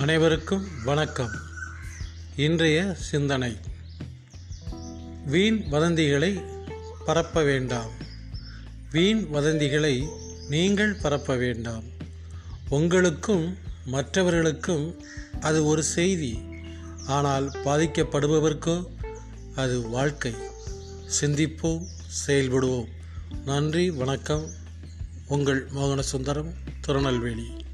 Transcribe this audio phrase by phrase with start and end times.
[0.00, 1.30] அனைவருக்கும் வணக்கம்.
[2.36, 3.56] இன்றைய சிந்தனை.
[5.26, 6.44] வீண் வதந்திகளை
[7.06, 7.90] பரப்ப வேண்டாம்.
[8.90, 10.08] வீண் வதந்திகளை
[10.48, 11.82] நீங்கள் பரப்ப வேண்டாம்.
[12.68, 14.96] உங்களுக்கும் மற்றவர்களுக்கும்
[15.40, 16.38] அது ஒரு செய்தி.
[17.06, 18.86] ஆனால் பாதிக்கப்படுபவர்க்கோ
[19.54, 20.34] அது வாழ்க்கை.
[21.20, 21.82] சிந்திப்போம்
[22.26, 22.88] செயல்படுவோம்.
[23.44, 24.50] நன்றி வணக்கம்.
[25.26, 27.68] உங்கள் மோகன சுந்தரம் திருநெல்வேலி.